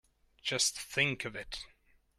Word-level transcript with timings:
Just 0.41 0.79
think 0.79 1.25
of 1.25 1.35
it! 1.35 1.63